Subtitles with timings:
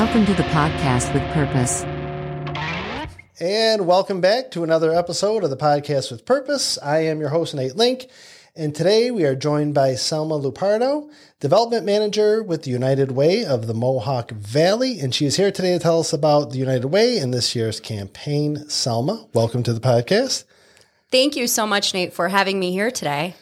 [0.00, 1.82] Welcome to the podcast with purpose.
[3.38, 6.78] And welcome back to another episode of the podcast with purpose.
[6.78, 8.06] I am your host, Nate Link.
[8.56, 13.66] And today we are joined by Selma Lupardo, Development Manager with the United Way of
[13.66, 15.00] the Mohawk Valley.
[15.00, 17.78] And she is here today to tell us about the United Way and this year's
[17.78, 18.70] campaign.
[18.70, 20.44] Selma, welcome to the podcast.
[21.10, 23.34] Thank you so much, Nate, for having me here today.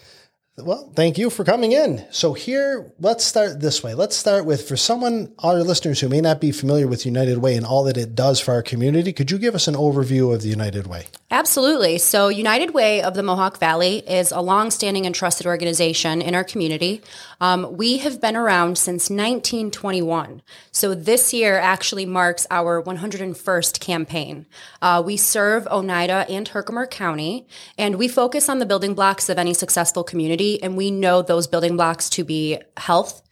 [0.60, 2.04] Well, thank you for coming in.
[2.10, 3.94] So here, let's start this way.
[3.94, 7.54] Let's start with for someone, our listeners who may not be familiar with United Way
[7.54, 10.42] and all that it does for our community, could you give us an overview of
[10.42, 11.06] the United Way?
[11.30, 11.98] Absolutely.
[11.98, 16.44] So United Way of the Mohawk Valley is a long-standing and trusted organization in our
[16.44, 17.02] community.
[17.40, 20.42] Um, we have been around since 1921.
[20.72, 24.46] So this year actually marks our 101st campaign.
[24.82, 27.46] Uh, we serve Oneida and Herkimer County,
[27.76, 31.46] and we focus on the building blocks of any successful community and we know those
[31.46, 33.22] building blocks to be health,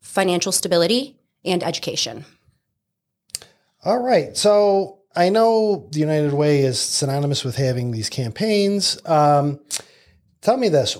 [0.00, 2.24] financial stability, and education.
[3.84, 4.36] All right.
[4.36, 8.98] So I know the United Way is synonymous with having these campaigns.
[9.06, 9.60] Um,
[10.42, 10.98] tell me this.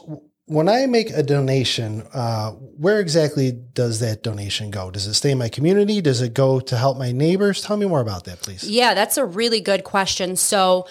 [0.48, 4.92] When I make a donation, uh, where exactly does that donation go?
[4.92, 6.00] Does it stay in my community?
[6.00, 7.60] Does it go to help my neighbors?
[7.62, 8.62] Tell me more about that, please.
[8.62, 10.36] Yeah, that's a really good question.
[10.36, 10.86] So,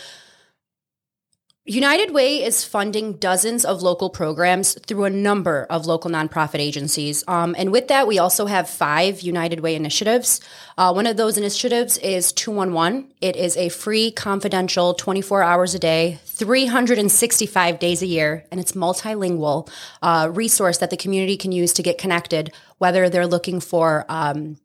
[1.67, 7.23] United Way is funding dozens of local programs through a number of local nonprofit agencies.
[7.27, 10.41] Um, and with that, we also have five United Way initiatives.
[10.77, 13.11] Uh, one of those initiatives is 211.
[13.19, 18.73] It is a free, confidential, 24 hours a day, 365 days a year, and it's
[18.73, 19.67] multilingual
[20.03, 24.57] uh, resource that the community can use to get connected, whether they're looking for um,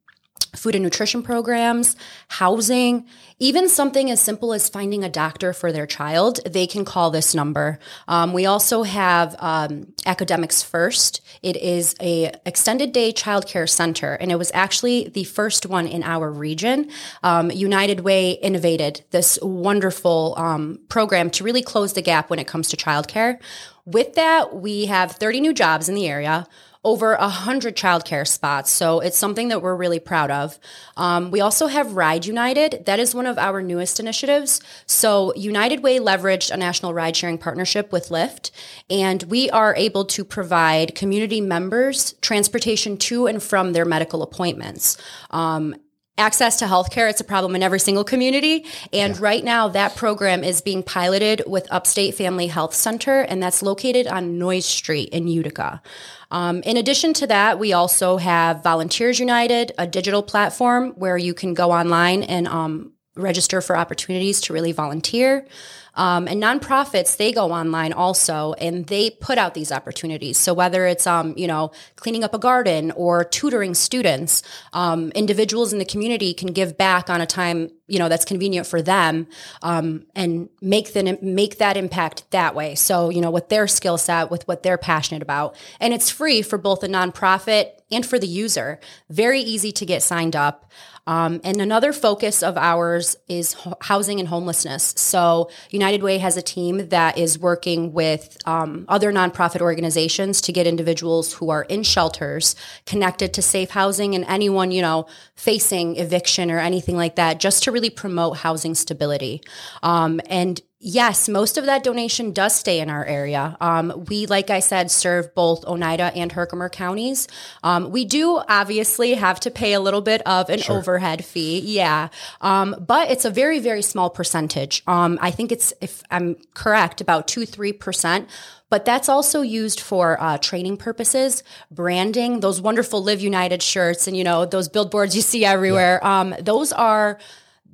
[0.54, 1.96] food and nutrition programs,
[2.28, 3.06] housing,
[3.38, 7.34] even something as simple as finding a doctor for their child, they can call this
[7.34, 7.78] number.
[8.06, 11.20] Um, we also have um, Academics First.
[11.42, 16.02] It is a extended day childcare center, and it was actually the first one in
[16.02, 16.90] our region.
[17.22, 22.46] Um, United Way innovated this wonderful um, program to really close the gap when it
[22.46, 23.38] comes to childcare.
[23.86, 26.46] With that, we have 30 new jobs in the area
[26.82, 28.70] over 100 childcare spots.
[28.70, 30.58] So it's something that we're really proud of.
[30.96, 32.84] Um, we also have Ride United.
[32.86, 34.62] That is one of our newest initiatives.
[34.86, 38.50] So United Way leveraged a national ride sharing partnership with Lyft,
[38.88, 44.96] and we are able to provide community members transportation to and from their medical appointments.
[45.30, 45.76] Um,
[46.20, 48.64] access to healthcare it's a problem in every single community.
[48.92, 49.20] And yeah.
[49.20, 54.06] right now that program is being piloted with upstate family health center and that's located
[54.06, 55.82] on noyes street in utica.
[56.30, 61.34] Um, in addition to that we also have volunteers united a digital platform where you
[61.34, 65.46] can go online and um, register for opportunities to really volunteer
[65.94, 70.38] um, and nonprofits, they go online also and they put out these opportunities.
[70.38, 74.42] So whether it's, um, you know, cleaning up a garden or tutoring students,
[74.72, 78.66] um, individuals in the community can give back on a time, you know, that's convenient
[78.66, 79.26] for them
[79.62, 82.74] um, and make, the, make that impact that way.
[82.74, 85.56] So, you know, with their skill set, with what they're passionate about.
[85.80, 88.78] And it's free for both the nonprofit and for the user.
[89.08, 90.70] Very easy to get signed up.
[91.06, 94.94] Um, and another focus of ours is ho- housing and homelessness.
[94.96, 100.52] So, United Way has a team that is working with um, other nonprofit organizations to
[100.52, 102.54] get individuals who are in shelters
[102.84, 107.62] connected to safe housing and anyone, you know, facing eviction or anything like that, just
[107.62, 109.40] to really promote housing stability.
[109.82, 113.54] Um, and Yes, most of that donation does stay in our area.
[113.60, 117.28] Um, we, like I said, serve both Oneida and Herkimer counties.
[117.62, 120.78] Um, we do obviously have to pay a little bit of an sure.
[120.78, 122.08] overhead fee, yeah,
[122.40, 124.82] um, but it's a very, very small percentage.
[124.86, 128.28] Um, I think it's, if I'm correct, about two, three percent
[128.70, 131.42] but that's also used for uh, training purposes,
[131.72, 132.38] branding.
[132.38, 135.98] Those wonderful Live United shirts and you know those billboards you see everywhere.
[136.00, 136.20] Yeah.
[136.20, 137.18] Um, those are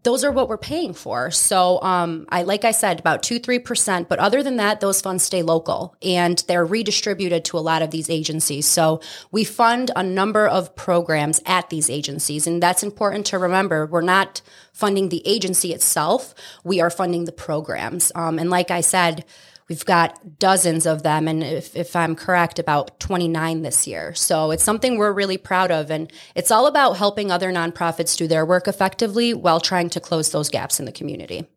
[0.03, 1.31] those are what we're paying for.
[1.31, 4.09] So, um, I like I said, about two three percent.
[4.09, 7.91] But other than that, those funds stay local and they're redistributed to a lot of
[7.91, 8.67] these agencies.
[8.67, 9.01] So
[9.31, 13.87] we fund a number of programs at these agencies, and that's important to remember.
[13.87, 18.13] We're not funding the agency itself; we are funding the programs.
[18.15, 19.25] Um, and like I said
[19.69, 24.15] We've got dozens of them, and if, if I'm correct, about 29 this year.
[24.15, 25.91] So it's something we're really proud of.
[25.91, 30.31] And it's all about helping other nonprofits do their work effectively while trying to close
[30.31, 31.49] those gaps in the community.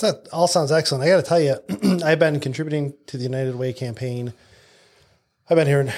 [0.00, 1.04] That all sounds excellent.
[1.04, 4.34] I got to tell you, I've been contributing to the United Way campaign.
[5.48, 5.90] I've been here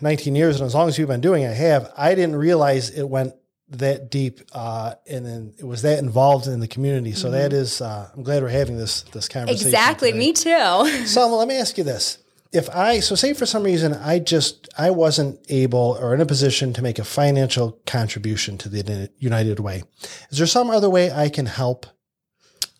[0.00, 1.92] 19 years, and as long as you've been doing it, I have.
[1.98, 3.34] I didn't realize it went
[3.78, 7.12] that deep uh, and then it was that involved in the community.
[7.12, 7.36] So mm-hmm.
[7.36, 9.66] that is, uh, I'm glad we're having this this conversation.
[9.66, 10.18] Exactly, today.
[10.18, 11.06] me too.
[11.06, 12.18] so let me ask you this:
[12.52, 16.26] if I so say for some reason I just I wasn't able or in a
[16.26, 19.82] position to make a financial contribution to the United Way,
[20.30, 21.86] is there some other way I can help?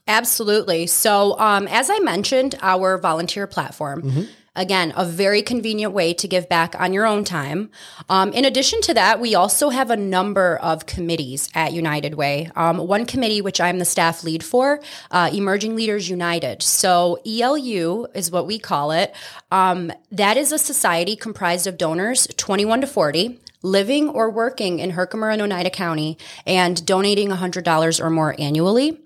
[0.06, 0.86] Absolutely.
[0.86, 4.02] So, um, as I mentioned, our volunteer platform.
[4.02, 4.22] Mm-hmm.
[4.56, 7.70] Again, a very convenient way to give back on your own time.
[8.08, 12.50] Um, in addition to that, we also have a number of committees at United Way.
[12.54, 14.80] Um, one committee, which I'm the staff lead for,
[15.10, 16.62] uh, Emerging Leaders United.
[16.62, 19.14] So ELU is what we call it.
[19.50, 24.90] Um, that is a society comprised of donors 21 to 40 living or working in
[24.90, 29.00] Herkimer and Oneida County and donating $100 or more annually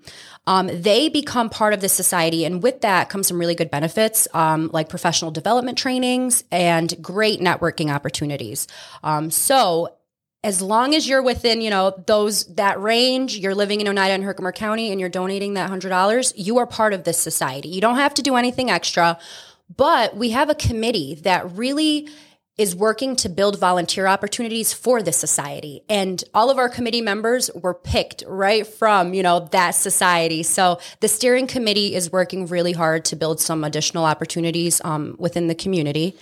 [0.49, 2.43] um, they become part of the society.
[2.43, 7.39] And with that comes some really good benefits, um, like professional development trainings and great
[7.39, 8.67] networking opportunities.
[9.03, 9.95] Um, so
[10.43, 14.23] as long as you're within, you know, those that range, you're living in Oneida and
[14.23, 17.69] Herkimer County and you're donating that hundred dollars, you are part of this society.
[17.69, 19.19] You don't have to do anything extra.
[19.77, 22.09] But we have a committee that really
[22.59, 25.81] is working to build volunteer opportunities for the society.
[25.87, 30.43] And all of our committee members were picked right from, you know, that society.
[30.43, 35.47] So the steering committee is working really hard to build some additional opportunities um, within
[35.47, 36.17] the community.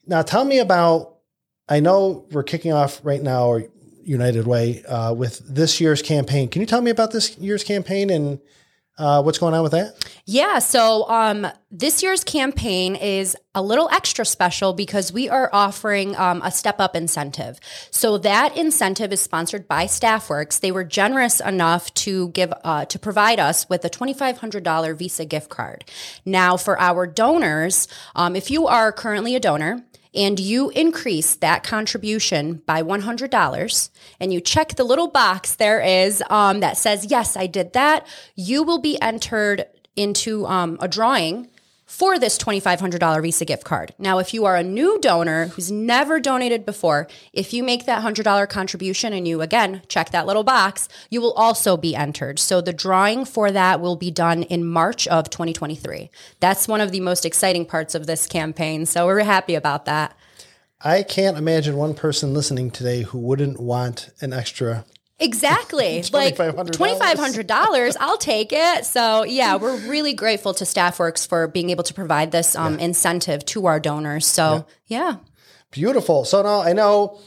[0.05, 1.13] Now, tell me about.
[1.67, 3.63] I know we're kicking off right now, or
[4.03, 6.47] United Way, uh, with this year's campaign.
[6.47, 8.39] Can you tell me about this year's campaign and
[8.97, 9.93] uh, what's going on with that?
[10.25, 16.15] Yeah, so um, this year's campaign is a little extra special because we are offering
[16.15, 17.59] um, a step up incentive.
[17.91, 20.61] So that incentive is sponsored by StaffWorks.
[20.61, 24.63] They were generous enough to give uh, to provide us with a twenty five hundred
[24.63, 25.85] dollar Visa gift card.
[26.25, 31.63] Now, for our donors, um, if you are currently a donor and you increase that
[31.63, 33.89] contribution by $100
[34.19, 38.07] and you check the little box there is um, that says, Yes, I did that,
[38.35, 39.65] you will be entered
[39.95, 41.49] into um, a drawing
[41.85, 43.93] for this $2,500 Visa gift card.
[43.97, 48.03] Now, if you are a new donor who's never donated before, if you make that
[48.03, 52.39] $100 contribution and you again check that little box, you will also be entered.
[52.39, 56.09] So the drawing for that will be done in March of 2023.
[56.39, 58.85] That's one of the most exciting parts of this campaign.
[58.85, 60.17] So we're happy about that.
[60.81, 64.85] I can't imagine one person listening today who wouldn't want an extra
[65.19, 66.03] Exactly.
[66.13, 67.95] like $2,500.
[67.99, 68.85] I'll take it.
[68.85, 72.85] So, yeah, we're really grateful to StaffWorks for being able to provide this um, yeah.
[72.85, 74.27] incentive to our donors.
[74.27, 74.97] So, yeah.
[74.97, 75.15] yeah.
[75.71, 76.25] Beautiful.
[76.25, 77.19] So, now I know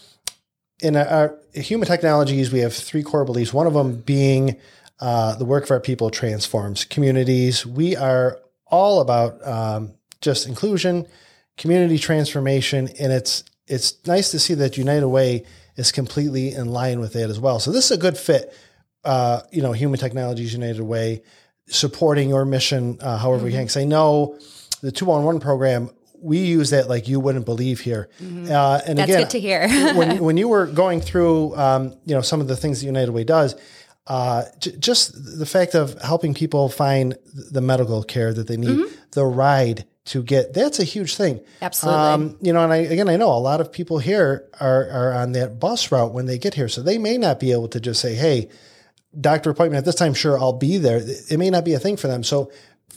[0.81, 3.52] in our human technologies, we have three core beliefs.
[3.52, 4.56] One of them being
[5.00, 7.64] uh, the work of our people transforms communities.
[7.67, 11.06] We are all about um, just inclusion,
[11.56, 15.44] community transformation, and it's it's nice to see that United Way
[15.78, 17.61] is completely in line with it as well.
[17.61, 18.52] So this is a good fit.
[19.04, 21.23] Uh, you know, Human Technologies United Way
[21.68, 23.47] supporting your mission, uh, however mm-hmm.
[23.47, 23.62] we can.
[23.62, 24.38] Because I know
[24.80, 28.08] the two on one program, we use that like you wouldn't believe here.
[28.20, 28.50] Mm-hmm.
[28.50, 29.68] Uh, and That's again, good to hear.
[29.94, 33.12] when, when you were going through, um, you know, some of the things that United
[33.12, 33.54] Way does,
[34.08, 37.16] uh, j- just the fact of helping people find
[37.52, 38.94] the medical care that they need, mm-hmm.
[39.12, 41.41] the ride to get that's a huge thing.
[41.61, 42.00] Absolutely.
[42.00, 45.12] Um, you know, and I, again, I know a lot of people here are, are
[45.12, 46.69] on that bus route when they get here.
[46.69, 48.49] So they may not be able to just say, Hey,
[49.19, 50.15] doctor appointment at this time.
[50.15, 50.38] Sure.
[50.38, 51.00] I'll be there.
[51.03, 52.25] It may not be a thing for them.
[52.25, 52.50] So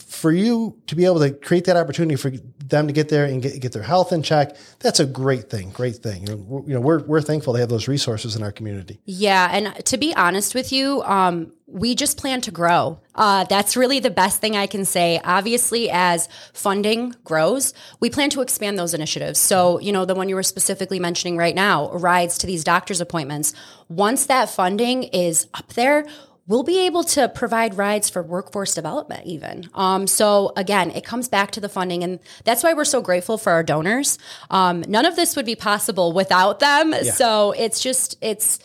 [0.08, 3.42] for you to be able to create that opportunity for them to get there and
[3.42, 5.70] get, get their health in check, that's a great thing.
[5.70, 6.26] Great thing.
[6.26, 9.00] You know, we're, we're thankful to have those resources in our community.
[9.04, 9.48] Yeah.
[9.52, 13.00] And to be honest with you, um, we just plan to grow.
[13.14, 15.20] Uh, that's really the best thing I can say.
[15.24, 19.38] Obviously, as funding grows, we plan to expand those initiatives.
[19.38, 23.00] So, you know, the one you were specifically mentioning right now, rides to these doctor's
[23.00, 23.54] appointments.
[23.88, 26.06] Once that funding is up there,
[26.46, 29.68] we'll be able to provide rides for workforce development even.
[29.74, 33.38] Um, so again it comes back to the funding and that's why we're so grateful
[33.38, 34.18] for our donors.
[34.50, 36.92] Um, none of this would be possible without them.
[36.92, 37.12] Yeah.
[37.12, 38.58] so it's just it's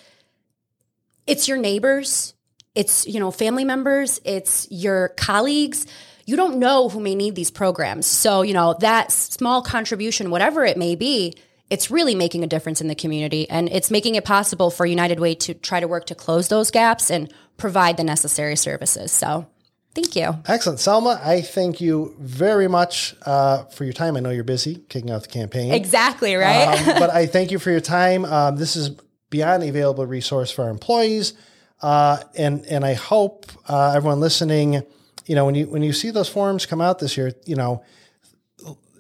[1.26, 2.34] it's your neighbors
[2.74, 5.86] it's you know family members it's your colleagues.
[6.26, 8.06] You don't know who may need these programs.
[8.06, 11.36] So you know that small contribution whatever it may be
[11.70, 15.20] it's really making a difference in the community and it's making it possible for United
[15.20, 19.12] Way to try to work to close those gaps and provide the necessary services.
[19.12, 19.48] So
[19.94, 20.38] thank you.
[20.46, 20.80] Excellent.
[20.80, 24.16] Selma, I thank you very much uh, for your time.
[24.16, 25.74] I know you're busy kicking off the campaign.
[25.74, 26.88] Exactly, right?
[26.88, 28.24] Um, but I thank you for your time.
[28.24, 28.92] Um, this is
[29.30, 31.34] beyond available resource for our employees.
[31.82, 34.84] Uh, and, and I hope uh, everyone listening,
[35.26, 37.84] you know, when you, when you see those forms come out this year, you know,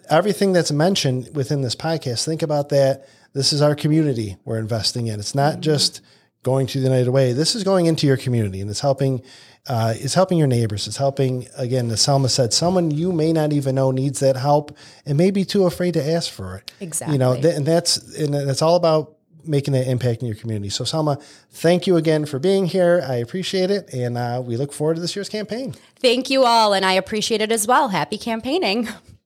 [0.09, 3.07] everything that's mentioned within this podcast, think about that.
[3.33, 5.19] This is our community we're investing in.
[5.19, 5.61] It's not mm-hmm.
[5.61, 6.01] just
[6.43, 7.33] going to the United Way.
[7.33, 9.21] This is going into your community and it's helping
[9.69, 10.87] uh, it's helping your neighbors.
[10.87, 14.75] It's helping, again, as Selma said, someone you may not even know needs that help
[15.05, 16.71] and may be too afraid to ask for it.
[16.79, 17.15] Exactly.
[17.15, 20.69] You know, th- and that's and that's all about making that impact in your community.
[20.69, 21.17] So, Selma,
[21.51, 23.03] thank you again for being here.
[23.07, 25.75] I appreciate it, and uh, we look forward to this year's campaign.
[25.99, 27.89] Thank you all, and I appreciate it as well.
[27.89, 28.87] Happy campaigning.